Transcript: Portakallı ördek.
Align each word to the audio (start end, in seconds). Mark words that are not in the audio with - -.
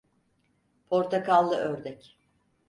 Portakallı 0.89 1.57
ördek. 1.57 2.17